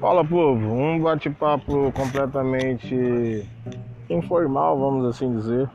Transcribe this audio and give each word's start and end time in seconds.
Fala 0.00 0.22
povo, 0.22 0.74
um 0.74 1.00
bate-papo 1.00 1.90
completamente 1.92 3.48
informal, 4.10 4.78
vamos 4.78 5.06
assim 5.06 5.34
dizer. 5.34 5.70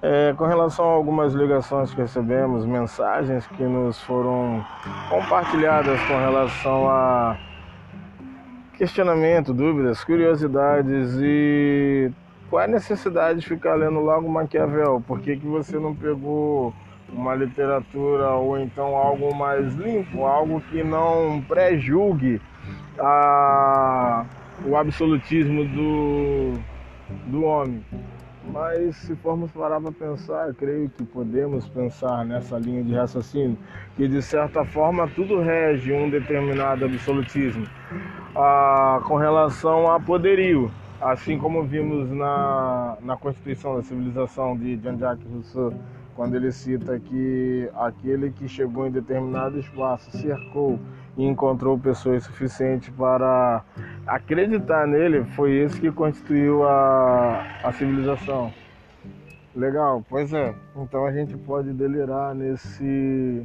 É, 0.00 0.32
com 0.36 0.46
relação 0.46 0.84
a 0.84 0.92
algumas 0.92 1.34
ligações 1.34 1.92
que 1.92 2.00
recebemos, 2.00 2.64
mensagens 2.64 3.48
que 3.48 3.64
nos 3.64 4.00
foram 4.02 4.64
compartilhadas 5.08 6.00
com 6.02 6.18
relação 6.18 6.88
a 6.88 7.36
questionamento, 8.74 9.52
dúvidas, 9.52 10.04
curiosidades 10.04 11.18
e 11.20 12.12
qual 12.48 12.62
é 12.62 12.64
a 12.66 12.68
necessidade 12.68 13.40
de 13.40 13.46
ficar 13.46 13.74
lendo 13.74 13.98
logo 13.98 14.28
Maquiavel? 14.28 15.02
Por 15.04 15.20
que, 15.20 15.36
que 15.36 15.46
você 15.46 15.80
não 15.80 15.96
pegou 15.96 16.72
uma 17.12 17.34
literatura 17.34 18.30
ou 18.30 18.56
então 18.56 18.94
algo 18.94 19.34
mais 19.34 19.74
limpo, 19.74 20.24
algo 20.24 20.60
que 20.70 20.84
não 20.84 21.42
pré-julgue 21.48 22.40
a, 22.98 24.24
o 24.66 24.76
absolutismo 24.76 25.64
do, 25.64 26.58
do 27.26 27.44
homem. 27.44 27.84
Mas 28.52 28.96
se 28.96 29.14
formos 29.16 29.50
parar 29.52 29.80
para 29.80 29.92
pensar, 29.92 30.52
creio 30.54 30.88
que 30.88 31.04
podemos 31.04 31.68
pensar 31.68 32.24
nessa 32.24 32.58
linha 32.58 32.82
de 32.82 32.94
raciocínio, 32.94 33.56
que 33.96 34.08
de 34.08 34.22
certa 34.22 34.64
forma 34.64 35.06
tudo 35.08 35.40
rege 35.40 35.92
um 35.92 36.08
determinado 36.08 36.86
absolutismo 36.86 37.66
ah, 38.34 39.00
com 39.06 39.16
relação 39.16 39.90
a 39.92 40.00
poderio. 40.00 40.70
Assim 41.00 41.38
como 41.38 41.64
vimos 41.64 42.10
na, 42.10 42.98
na 43.02 43.16
Constituição 43.16 43.76
da 43.76 43.82
Civilização 43.82 44.56
de 44.56 44.76
Jean-Jacques 44.76 45.26
Rousseau, 45.32 45.72
quando 46.14 46.34
ele 46.34 46.52
cita 46.52 46.98
que 46.98 47.70
aquele 47.74 48.30
que 48.30 48.46
chegou 48.46 48.86
em 48.86 48.90
determinado 48.90 49.58
espaço 49.58 50.10
cercou 50.18 50.78
e 51.16 51.24
encontrou 51.24 51.78
pessoas 51.78 52.24
suficientes 52.24 52.88
para 52.90 53.62
acreditar 54.06 54.86
nele, 54.86 55.24
foi 55.36 55.52
esse 55.56 55.80
que 55.80 55.90
constituiu 55.90 56.62
a, 56.66 57.44
a 57.62 57.72
civilização. 57.72 58.52
Legal, 59.54 60.04
pois 60.08 60.32
é. 60.32 60.54
Então 60.76 61.04
a 61.04 61.12
gente 61.12 61.36
pode 61.36 61.72
delirar 61.72 62.34
nesse, 62.34 63.44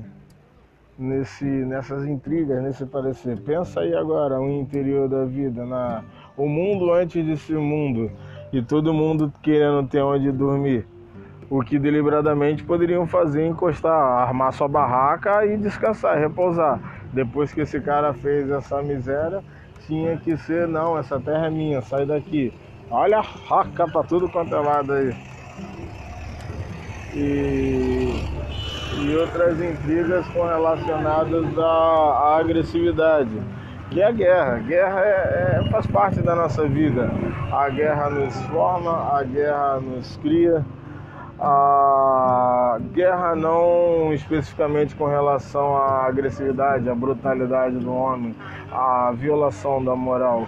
nesse, 0.97 1.43
nessas 1.43 2.05
intrigas, 2.05 2.61
nesse 2.61 2.85
parecer. 2.85 3.39
Pensa 3.39 3.81
aí 3.81 3.95
agora 3.95 4.39
o 4.39 4.49
interior 4.49 5.09
da 5.09 5.25
vida, 5.25 5.65
na, 5.65 6.03
o 6.37 6.47
mundo 6.47 6.93
antes 6.93 7.25
de 7.25 7.35
ser 7.37 7.57
mundo 7.57 8.11
e 8.53 8.61
todo 8.61 8.93
mundo 8.93 9.33
querendo 9.41 9.87
ter 9.87 10.01
onde 10.01 10.31
dormir 10.31 10.85
o 11.49 11.61
que 11.61 11.77
deliberadamente 11.77 12.63
poderiam 12.63 13.05
fazer 13.05 13.45
encostar, 13.45 13.93
armar 13.93 14.51
sua 14.53 14.67
barraca 14.67 15.45
e 15.45 15.57
descansar, 15.57 16.17
repousar. 16.17 16.79
Depois 17.13 17.53
que 17.53 17.61
esse 17.61 17.79
cara 17.79 18.13
fez 18.13 18.49
essa 18.49 18.81
miséria, 18.81 19.43
tinha 19.85 20.17
que 20.17 20.35
ser, 20.37 20.67
não, 20.67 20.97
essa 20.97 21.19
terra 21.19 21.47
é 21.47 21.49
minha, 21.49 21.81
sai 21.81 22.05
daqui. 22.05 22.53
Olha 22.89 23.19
a 23.19 23.21
raca 23.21 23.87
pra 23.87 24.03
tudo 24.03 24.29
quanto 24.29 24.53
é 24.55 24.59
lado 24.59 24.93
aí. 24.93 25.15
E, 27.13 28.09
e 29.01 29.15
outras 29.15 29.61
intrigas 29.61 30.27
com 30.29 30.45
relacionadas 30.45 31.57
à, 31.57 31.61
à 31.61 32.37
agressividade, 32.39 33.31
que 33.89 34.01
é 34.01 34.07
a 34.07 34.11
guerra. 34.11 34.57
Guerra 34.59 34.99
é, 35.01 35.61
é, 35.61 35.69
faz 35.71 35.87
parte 35.87 36.21
da 36.21 36.35
nossa 36.35 36.67
vida. 36.67 37.09
A 37.51 37.69
guerra 37.69 38.09
nos 38.09 38.35
forma, 38.47 39.17
a 39.17 39.23
guerra 39.23 39.79
nos 39.79 40.17
cria 40.17 40.65
a 41.39 42.79
guerra 42.93 43.35
não 43.35 44.13
especificamente 44.13 44.95
com 44.95 45.05
relação 45.05 45.75
à 45.75 46.05
agressividade, 46.05 46.89
à 46.89 46.95
brutalidade 46.95 47.77
do 47.77 47.93
homem, 47.93 48.35
à 48.71 49.11
violação 49.15 49.83
da 49.83 49.95
moral, 49.95 50.47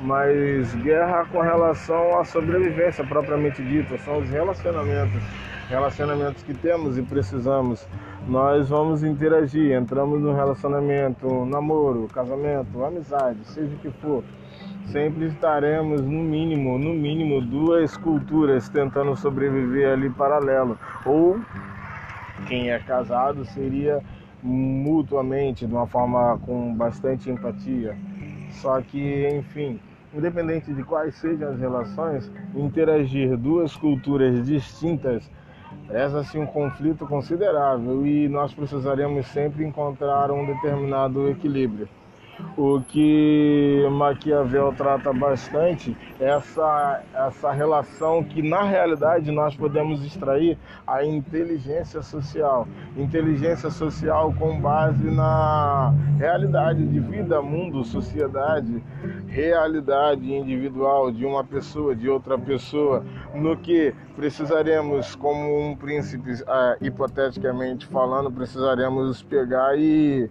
mas 0.00 0.74
guerra 0.76 1.26
com 1.32 1.40
relação 1.40 2.18
à 2.18 2.24
sobrevivência 2.24 3.04
propriamente 3.04 3.62
dita, 3.62 3.96
são 3.98 4.18
os 4.18 4.28
relacionamentos, 4.28 5.22
relacionamentos 5.68 6.42
que 6.42 6.54
temos 6.54 6.98
e 6.98 7.02
precisamos. 7.02 7.86
Nós 8.28 8.68
vamos 8.68 9.04
interagir, 9.04 9.72
entramos 9.72 10.20
no 10.20 10.34
relacionamento, 10.34 11.44
namoro, 11.46 12.08
casamento, 12.12 12.84
amizade, 12.84 13.38
seja 13.44 13.72
o 13.74 13.78
que 13.78 13.90
for 14.00 14.24
sempre 14.86 15.26
estaremos 15.26 16.00
no 16.00 16.22
mínimo, 16.22 16.78
no 16.78 16.94
mínimo 16.94 17.40
duas 17.40 17.96
culturas 17.96 18.68
tentando 18.68 19.16
sobreviver 19.16 19.92
ali 19.92 20.10
paralelo. 20.10 20.78
Ou 21.04 21.40
quem 22.46 22.70
é 22.70 22.78
casado 22.78 23.44
seria 23.44 24.02
mutuamente, 24.42 25.66
de 25.66 25.72
uma 25.72 25.86
forma 25.86 26.38
com 26.44 26.74
bastante 26.74 27.30
empatia. 27.30 27.96
Só 28.50 28.80
que, 28.80 29.28
enfim, 29.28 29.80
independente 30.14 30.72
de 30.72 30.82
quais 30.84 31.14
sejam 31.16 31.50
as 31.50 31.58
relações, 31.58 32.30
interagir 32.54 33.36
duas 33.36 33.76
culturas 33.76 34.46
distintas 34.46 35.28
essa 35.90 36.24
sim 36.24 36.38
um 36.38 36.46
conflito 36.46 37.06
considerável 37.06 38.04
e 38.04 38.28
nós 38.28 38.52
precisaremos 38.52 39.26
sempre 39.26 39.64
encontrar 39.64 40.30
um 40.32 40.44
determinado 40.44 41.28
equilíbrio. 41.28 41.88
O 42.56 42.80
que 42.80 43.86
Maquiavel 43.90 44.72
trata 44.76 45.12
bastante 45.12 45.96
é 46.20 46.28
essa, 46.28 47.02
essa 47.14 47.50
relação 47.52 48.22
que, 48.22 48.42
na 48.42 48.62
realidade, 48.62 49.30
nós 49.30 49.56
podemos 49.56 50.04
extrair 50.04 50.58
a 50.86 51.04
inteligência 51.04 52.02
social. 52.02 52.68
Inteligência 52.96 53.70
social 53.70 54.34
com 54.38 54.60
base 54.60 55.10
na 55.10 55.94
realidade 56.18 56.86
de 56.86 57.00
vida, 57.00 57.40
mundo, 57.40 57.84
sociedade, 57.84 58.82
realidade 59.28 60.32
individual 60.32 61.10
de 61.10 61.24
uma 61.24 61.44
pessoa, 61.44 61.94
de 61.94 62.08
outra 62.08 62.38
pessoa, 62.38 63.04
no 63.34 63.56
que 63.56 63.94
precisaremos, 64.14 65.14
como 65.14 65.70
um 65.70 65.76
príncipe, 65.76 66.32
ah, 66.46 66.76
hipoteticamente 66.80 67.86
falando, 67.86 68.30
precisaremos 68.30 69.22
pegar 69.22 69.78
e 69.78 70.30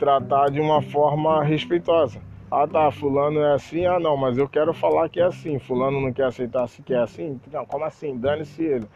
tratar 0.00 0.50
de 0.50 0.58
uma 0.58 0.80
forma 0.80 1.44
respeitosa. 1.44 2.18
Ah 2.50 2.66
tá, 2.66 2.90
fulano 2.90 3.38
é 3.38 3.54
assim, 3.54 3.86
ah 3.86 4.00
não, 4.00 4.16
mas 4.16 4.36
eu 4.36 4.48
quero 4.48 4.72
falar 4.74 5.08
que 5.08 5.20
é 5.20 5.24
assim. 5.24 5.60
Fulano 5.60 6.00
não 6.00 6.12
quer 6.12 6.24
aceitar 6.24 6.66
se 6.66 6.82
quer 6.82 6.98
assim? 6.98 7.38
Não, 7.52 7.64
como 7.64 7.84
assim? 7.84 8.16
Dane-se 8.16 8.64
ele. 8.64 8.86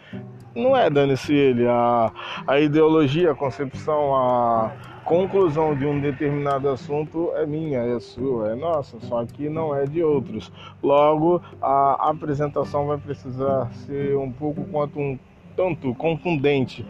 Não 0.56 0.76
é 0.76 0.91
dane-se 0.91 1.32
ele. 1.32 1.64
A, 1.69 2.10
a 2.48 2.59
ideologia, 2.59 3.31
a 3.31 3.34
concepção, 3.34 4.16
a 4.16 4.72
conclusão 5.04 5.76
de 5.76 5.87
um 5.87 6.00
determinado 6.00 6.69
assunto 6.69 7.31
é 7.37 7.47
minha, 7.47 7.81
é 7.81 8.00
sua, 8.00 8.53
é 8.53 8.54
nossa, 8.56 8.98
só 9.00 9.25
que 9.25 9.48
não 9.48 9.72
é 9.76 9.84
de 9.84 10.03
outros. 10.03 10.50
Logo, 10.82 11.41
a 11.60 12.10
apresentação 12.10 12.87
vai 12.87 12.98
precisar 12.98 13.70
ser 13.87 14.16
um 14.16 14.32
pouco 14.32 14.64
quanto 14.64 14.98
um 14.98 15.16
tanto 15.54 15.94
contundente 15.94 16.84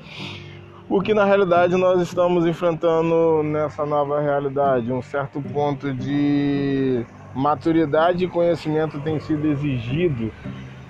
o 0.89 1.01
que 1.01 1.15
na 1.15 1.25
realidade 1.25 1.77
nós 1.77 2.01
estamos 2.01 2.47
enfrentando 2.47 3.43
nessa 3.43 3.87
nova 3.87 4.21
realidade. 4.21 4.93
Um 4.93 5.03
certo 5.03 5.41
ponto 5.41 5.93
de 5.93 7.05
maturidade 7.35 8.25
e 8.25 8.29
conhecimento 8.29 9.01
tem 9.01 9.19
sido 9.19 9.47
exigido 9.47 10.31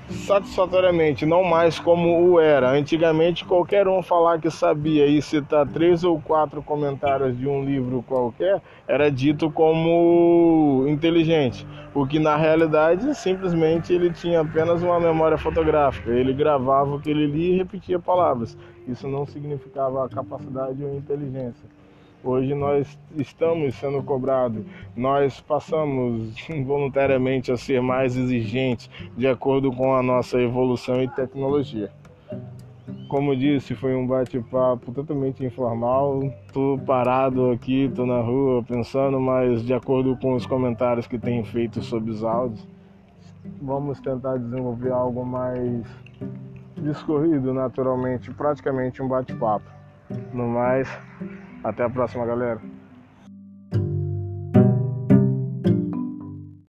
satisfatoriamente, 0.09 1.25
não 1.25 1.43
mais 1.43 1.79
como 1.79 2.31
o 2.31 2.39
era. 2.39 2.71
Antigamente, 2.71 3.45
qualquer 3.45 3.89
um 3.89 4.03
falar 4.03 4.39
que 4.39 4.51
sabia 4.51 5.07
e 5.07 5.23
citar 5.23 5.67
três 5.67 6.05
ou 6.05 6.21
quatro 6.21 6.63
comentários 6.63 7.39
de 7.39 7.49
um 7.49 7.65
livro 7.65 8.05
qualquer 8.07 8.61
era 8.87 9.11
dito 9.11 9.51
como 9.51 10.85
inteligente, 10.87 11.67
o 11.95 12.07
que 12.07 12.19
na 12.19 12.37
realidade 12.37 13.15
simplesmente 13.15 13.93
ele 13.93 14.13
tinha 14.13 14.41
apenas 14.41 14.83
uma 14.83 15.01
memória 15.01 15.39
fotográfica. 15.39 16.11
Ele 16.11 16.35
gravava 16.35 16.97
o 16.97 17.01
que 17.01 17.11
ele 17.11 17.27
lia 17.27 17.55
e 17.55 17.57
repetia 17.57 17.99
palavras. 17.99 18.57
Isso 18.87 19.09
não 19.09 19.25
significava 19.27 20.09
capacidade 20.09 20.85
ou 20.85 20.97
inteligência. 20.97 21.69
Hoje 22.23 22.55
nós 22.55 22.99
estamos 23.17 23.75
sendo 23.75 24.03
cobrados, 24.03 24.65
nós 24.97 25.41
passamos 25.41 26.35
involuntariamente 26.49 27.53
a 27.53 27.57
ser 27.57 27.83
mais 27.83 28.17
exigentes 28.17 28.89
de 29.15 29.27
acordo 29.27 29.71
com 29.71 29.95
a 29.95 30.03
nossa 30.03 30.41
evolução 30.41 31.03
e 31.03 31.09
tecnologia. 31.09 31.91
Como 33.09 33.37
disse, 33.37 33.75
foi 33.75 33.95
um 33.95 34.07
bate-papo 34.07 34.91
totalmente 34.91 35.45
informal. 35.45 36.21
Tô 36.53 36.79
parado 36.87 37.51
aqui, 37.51 37.91
tô 37.95 38.07
na 38.07 38.21
rua 38.21 38.63
pensando, 38.63 39.21
mas 39.21 39.63
de 39.63 39.75
acordo 39.75 40.17
com 40.17 40.35
os 40.35 40.47
comentários 40.47 41.07
que 41.07 41.19
tem 41.19 41.45
feito 41.45 41.83
sobre 41.83 42.11
os 42.11 42.25
áudios, 42.25 42.67
vamos 43.61 44.01
tentar 44.01 44.39
desenvolver 44.39 44.93
algo 44.93 45.25
mais 45.25 45.85
discorrido 46.85 47.53
naturalmente, 47.53 48.33
praticamente 48.33 49.03
um 49.03 49.09
bate-papo. 49.09 49.69
No 50.33 50.47
mais, 50.47 50.89
até 51.65 51.83
a 51.85 51.91
próxima, 51.91 52.27
galera. 52.27 52.61